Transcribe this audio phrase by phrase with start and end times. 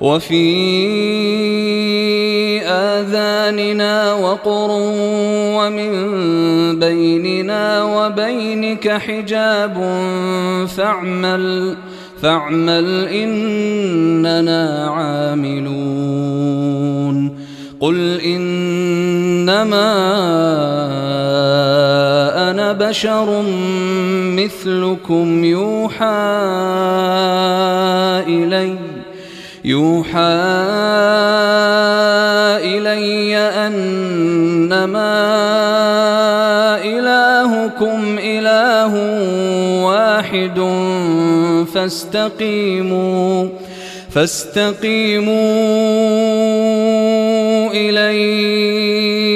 [0.00, 0.46] وفي
[2.66, 4.68] آذاننا وقر
[5.56, 5.92] ومن
[6.78, 9.74] بيننا وبينك حجاب
[10.76, 11.76] فاعمل
[12.22, 15.86] فاعمل إننا عاملون.
[17.80, 19.92] قل إنما
[22.50, 23.42] أنا بشر
[24.36, 26.04] مثلكم يوحى
[28.28, 28.95] إليّ.
[29.66, 30.20] يوحى
[32.62, 35.10] إلي أنما
[36.84, 38.94] إلهكم إله
[39.84, 40.58] واحد
[41.74, 43.48] فاستقيموا
[44.10, 45.36] فاستقيموا
[47.70, 49.35] إليه.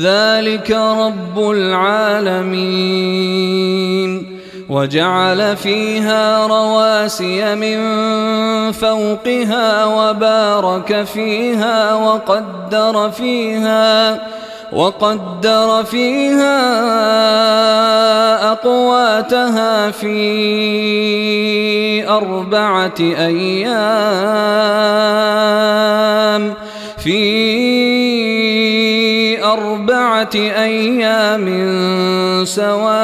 [0.00, 2.90] ذلك رب العالمين.
[4.70, 7.78] وجعل فيها رواسي من
[8.72, 14.20] فوقها وبارك فيها وقدر فيها
[14.72, 16.60] وقدر فيها
[18.52, 20.18] أقواتها في
[22.08, 23.50] أربعة أيام.
[26.98, 28.39] في
[29.52, 31.46] أربعة أيام
[32.44, 33.00] سواء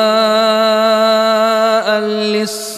[2.35, 2.77] للسائلين.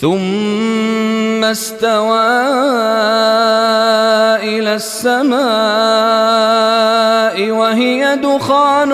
[0.00, 2.30] ثم استوى
[4.42, 5.40] إلى السماء
[7.50, 8.92] وهي دخان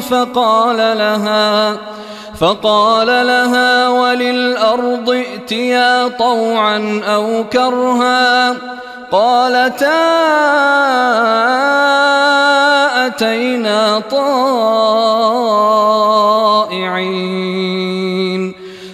[0.00, 1.76] فقال لها
[2.38, 8.56] فقال لها وللأرض ائتيا طوعا أو كرها
[9.14, 10.04] قالتا
[13.06, 14.84] أتينا طائعين.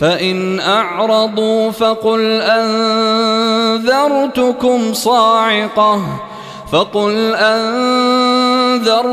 [0.00, 2.40] فإن أعرضوا فقل
[3.80, 6.02] أنذرتكم صاعقة
[6.72, 7.34] فقل
[8.76, 9.06] أنذرتكم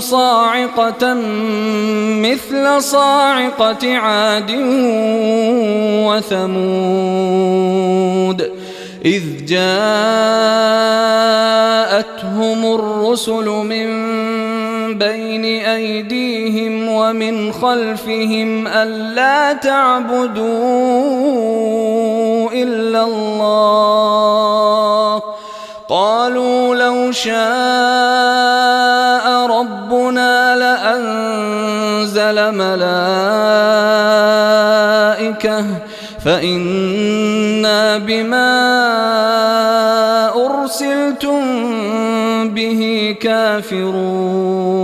[0.00, 1.14] صاعقة
[2.22, 4.50] مثل صاعقة عاد
[6.06, 7.80] وثمود
[9.04, 9.60] إذ جاءتهم
[12.74, 13.90] الرسل من
[14.98, 20.50] بين أيديهم ومن خلفهم ألا تعبدوا
[22.52, 24.40] إلا الله.
[25.88, 27.36] قالوا لو شاء
[29.46, 32.80] ربنا لأنزل ملائكة
[36.24, 39.39] فإنا بما
[43.20, 44.80] به كافرون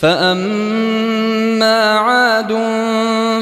[0.00, 2.52] فأما عاد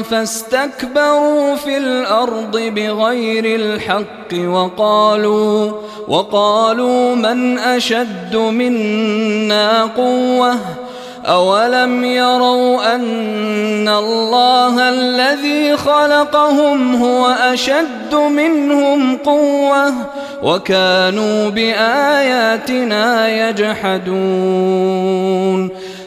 [0.09, 5.71] فاستكبروا في الأرض بغير الحق وقالوا
[6.07, 10.57] وقالوا من أشد منا قوةً؟
[11.25, 19.93] أولم يروا أن الله الذي خلقهم هو أشد منهم قوة؟
[20.43, 25.01] وكانوا بآياتنا يجحدون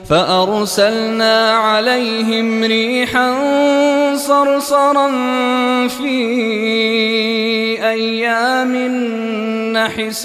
[0.08, 3.34] فأرسلنا عليهم ريحا
[4.16, 5.08] صرصرا
[5.88, 6.14] في
[7.82, 8.76] أيام
[9.72, 10.24] نحسات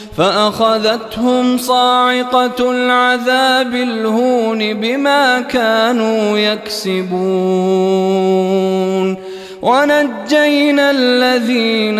[0.17, 7.11] فأخذتهم صاعقة العذاب الهون بما كانوا يكسبون.
[9.61, 11.99] ونجينا الذين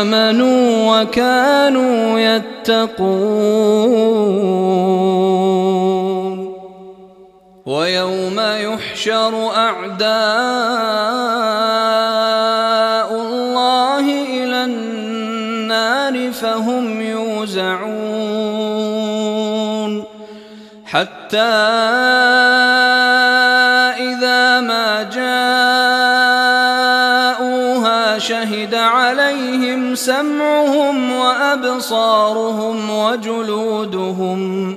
[0.00, 3.62] امنوا وكانوا يتقون.
[7.66, 10.12] ويوم يحشر أعداء
[17.42, 19.02] يوزعون
[20.86, 21.38] حتى
[23.98, 25.02] إذا ما
[27.42, 34.76] جاءوها شهد عليهم سمعهم وأبصارهم وجلودهم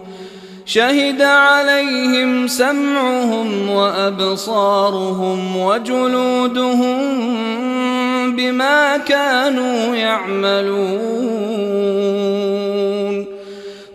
[0.66, 6.96] شهد عليهم سمعهم وأبصارهم وجلودهم
[8.36, 11.26] بما كانوا يعملون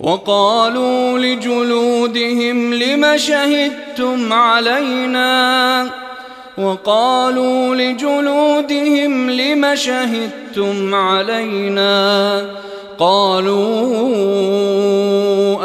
[0.01, 5.91] وقالوا لجلودهم لم شهدتم علينا؟
[6.59, 12.47] وقالوا لجلودهم لم شهدتم علينا؟
[12.99, 13.57] قالوا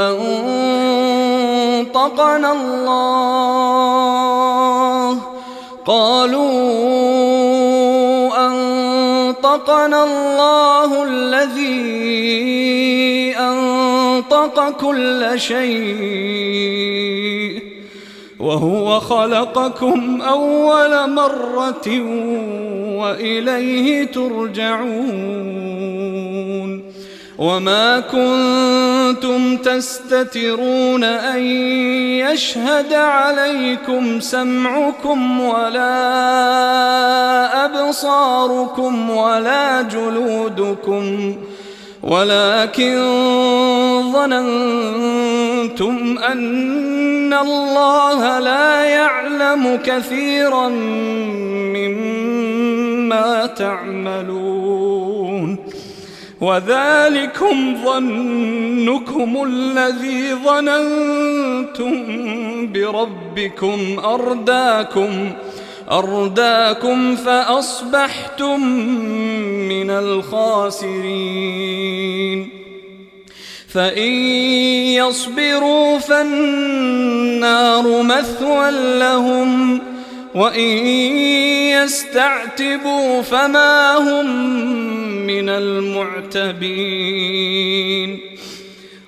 [0.10, 0.46] أن
[1.96, 2.96] أنطقنا الله.
[5.86, 6.48] قالوا
[8.48, 11.96] أنطقنا الله الذي
[14.16, 16.96] أنطق كل شيء
[18.40, 22.02] وهو خلقكم أول مرة
[23.00, 25.66] وإليه ترجعون
[27.38, 31.42] وما كنتم تستترون أن
[32.20, 35.96] يشهد عليكم سمعكم ولا
[37.66, 41.36] أبصاركم ولا جلودكم
[42.06, 42.94] ولكن
[44.14, 50.68] ظننتم أن الله لا يعلم كثيرا
[51.74, 55.58] مما تعملون.
[56.42, 61.94] وذلكم ظنكم الذي ظننتم
[62.74, 65.32] بربكم أرداكم.
[65.92, 68.68] أرداكم فأصبحتم
[69.68, 70.86] من الخاسرين.
[73.68, 74.14] فإن
[74.94, 79.82] يصبروا فالنار مثوى لهم
[80.36, 80.88] وإن
[81.76, 84.26] يستعتبوا فما هم
[85.28, 86.76] من المعتبين.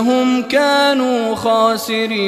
[0.00, 2.20] إنهم كانوا خاسرين.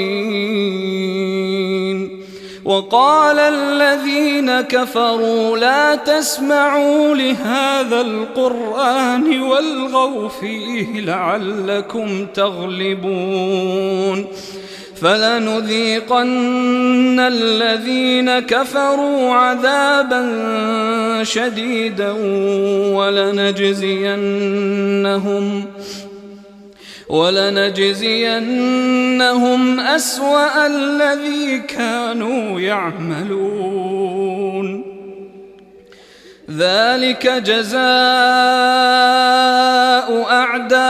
[2.64, 14.26] وقال الذين كفروا لا تسمعوا لهذا القرآن والغوا فيه لعلكم تغلبون.
[15.02, 16.32] فلنذيقن
[17.20, 20.22] الذين كفروا عذابا
[21.22, 22.12] شديدا
[22.94, 24.04] ولنجزينهم
[27.08, 28.40] ولنجزينهم
[29.80, 34.12] أسوأ الذي كانوا يعملون.
[36.58, 37.82] ذلك جزاء
[40.30, 40.82] أعداء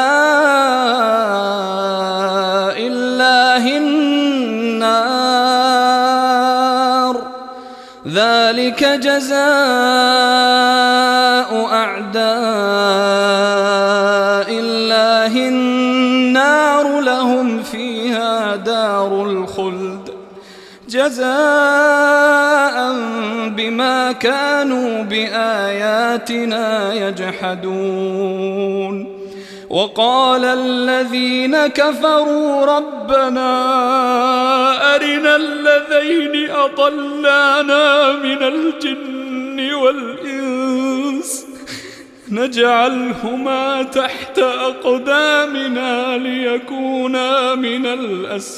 [2.78, 4.82] الله النار.
[8.08, 9.42] ذلك جزاء
[11.72, 12.81] أعداء
[21.02, 22.76] جزاء
[23.48, 28.42] بما كانوا بآياتنا يجحدون.
[29.70, 33.50] وقال الذين كفروا ربنا
[34.94, 41.46] أرنا الذين أضلانا من الجن والإنس
[42.28, 48.52] نجعلهما تحت أقدامنا ليكونا من الأسفلين.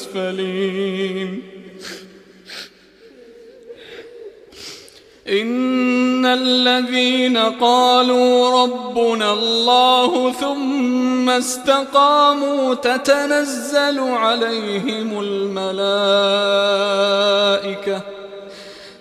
[5.28, 15.64] إن الذين قالوا ربنا الله ثم استقاموا تتنزل عليهم الملائكة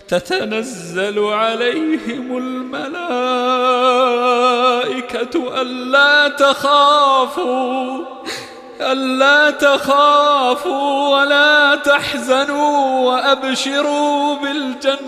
[0.07, 2.81] تتنزل عليهم الملائكة
[5.61, 8.05] ألا تخافوا
[8.81, 15.02] ألا تخافوا ولا تحزنوا وأبشروا بالجنة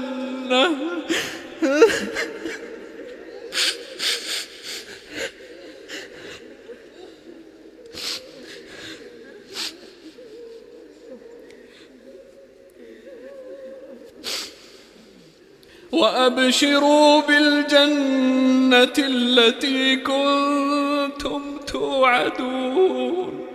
[15.91, 23.54] وأبشروا بالجنة التي كنتم توعدون.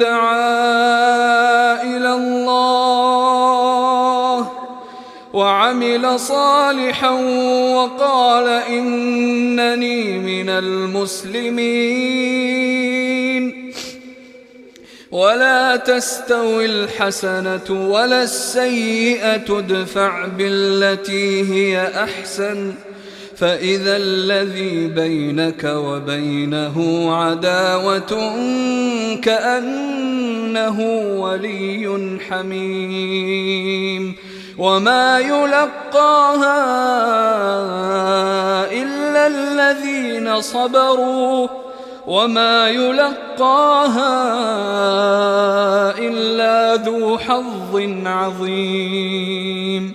[0.00, 3.40] دعا إلى الله
[5.32, 7.10] وعمل صالحا
[7.74, 12.00] وقال إنني من المسلمين.
[15.10, 22.72] ولا تستوي الحسنة ولا السيئة ادفع بالتي هي أحسن.
[23.36, 26.76] فإذا الذي بينك وبينه
[27.16, 28.34] عداوة
[30.54, 30.80] كأنه
[31.20, 34.16] ولي حميم.
[34.58, 36.62] وما يلقاها
[38.72, 41.48] إلا الذين صبروا.
[42.06, 43.98] وما يلقاها
[45.98, 49.94] إلا ذو حظ عظيم.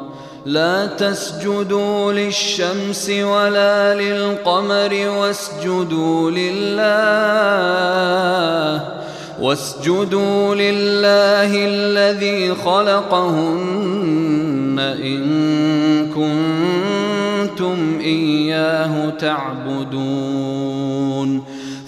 [0.45, 6.81] لا تسجدوا للشمس ولا للقمر واسجدوا لله
[9.41, 13.91] واسجدوا لله الذي خلقهن
[14.79, 15.23] إن
[16.09, 20.60] كنتم إياه تعبدون.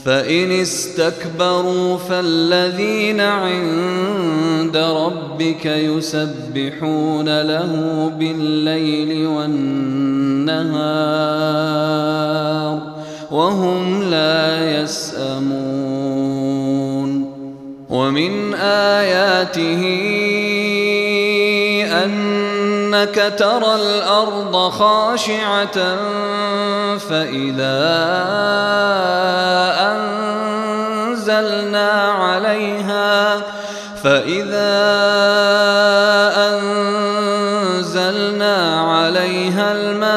[0.06, 9.84] فإن استكبروا فالذين عند ربك يسبحون له بالليل والنهار
[13.32, 15.94] وهم لا يسأمون
[17.90, 19.84] ومن آياته
[22.94, 25.98] أنك ترى الأرض خاشعة
[26.98, 27.80] فإذا
[31.12, 33.42] أنزلنا عليها
[34.04, 34.74] فإذا
[37.74, 40.14] أنزلنا عليها الماء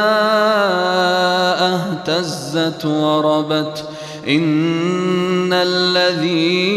[1.74, 3.84] اهتزت وربت
[4.28, 6.76] إن الذي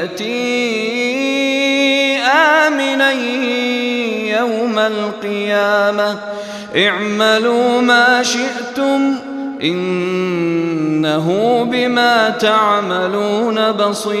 [0.00, 0.30] يأتي
[2.18, 3.12] آمنا
[4.38, 6.18] يوم القيامة.
[6.76, 9.14] اعملوا ما شئتم
[9.62, 11.28] إنه
[11.72, 14.20] بما تعملون بصير.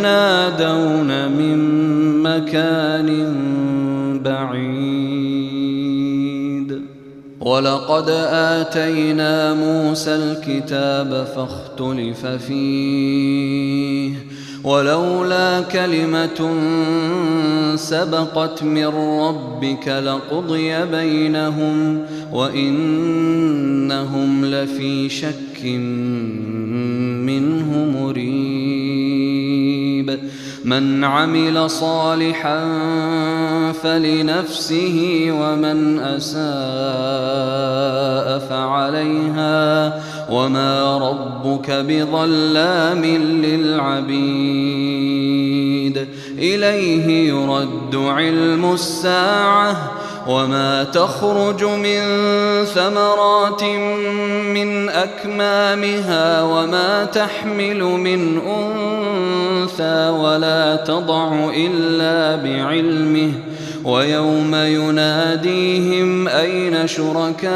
[2.51, 3.09] مكان
[4.23, 5.71] بعيد.
[7.39, 14.13] ولقد آتينا موسى الكتاب فاختلف فيه.
[14.63, 16.51] ولولا كلمة
[17.75, 18.87] سبقت من
[19.21, 23.45] ربك لقضي بينهم وإنهم
[24.45, 25.65] لفي شك
[27.25, 28.40] منه مريب.
[30.65, 32.59] من عمل صالحا
[33.83, 36.41] فلنفسه ومن أساء
[38.49, 43.05] فعليها وما ربك بظلام
[43.45, 44.51] للعبيد.
[46.37, 52.01] إليه يرد علم الساعة وما تخرج من
[52.65, 53.63] ثمرات
[54.53, 63.31] من أكمامها وما تحمل من أنثى ولا تضع إلا بعلمه
[63.83, 67.51] ويوم يناديهم أين شركائي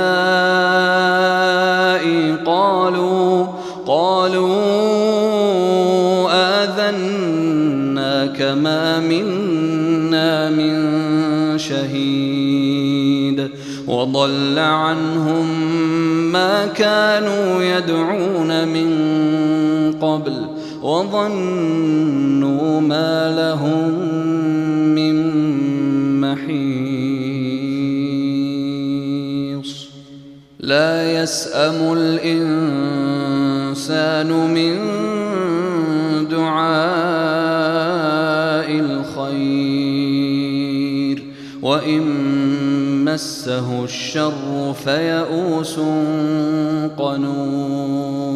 [2.46, 3.48] قالوا
[3.86, 4.56] قالوا
[6.64, 10.96] آذناك ما منا من
[11.58, 12.25] شهيد
[13.88, 15.72] وضل عنهم
[16.32, 18.92] ما كانوا يدعون من
[20.02, 20.48] قبل
[20.82, 23.92] وظنوا ما لهم
[24.96, 25.16] من
[26.22, 26.56] محيص.
[30.60, 33.34] لا يسأم الإنسان
[34.54, 34.76] من
[43.16, 45.80] مسه الشر فيئوس
[46.98, 48.36] قنوط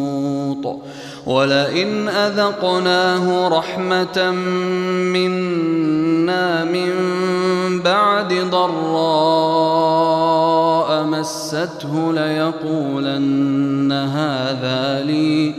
[1.26, 4.30] ولئن أذقناه رحمة
[5.12, 6.92] منا من
[7.82, 8.70] بعد ضراء
[11.04, 15.54] مسته ليقولن هذا لي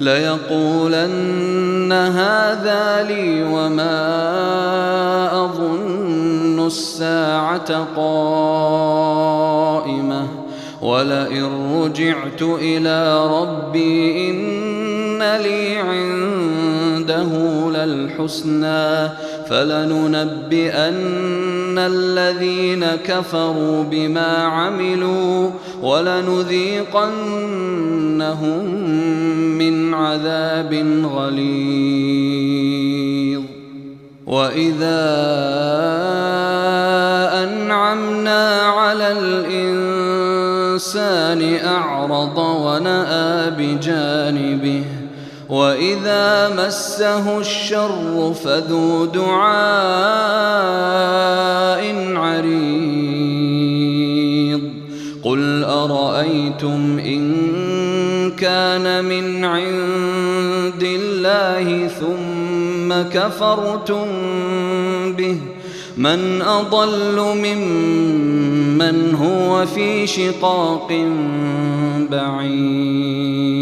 [0.00, 3.96] ليقولن هذا لي وما
[5.44, 5.85] أظن
[6.66, 9.26] الساعة قائمة
[10.82, 17.32] ولئن رجعت إلى ربي إن لي عنده
[17.70, 19.08] للحسنى
[19.48, 20.98] فلننبئن
[21.78, 25.50] الذين كفروا بما عملوا
[25.82, 27.14] ولنذيقنهم
[29.58, 30.74] من عذاب
[31.14, 32.76] غليظ
[34.26, 35.06] وإذا
[37.42, 40.86] أنعمنا على الإنسان
[41.66, 44.84] أعرض ونأى بجانبه
[45.48, 49.46] وإذا مسه الشر فذو دعاء
[52.16, 53.16] عريض
[55.24, 62.25] قل أرأيتم إن كان من عند الله ثم
[63.02, 64.06] كفرتم
[65.12, 65.38] به
[65.96, 70.92] من أضل ممن هو في شقاق
[72.10, 73.56] بعيد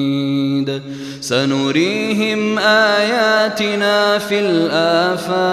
[1.21, 5.45] سنريهم آياتنا في الآفاق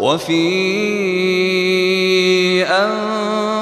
[0.00, 0.48] وفي
[2.64, 3.57] أنفسهم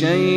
[0.00, 0.33] شيء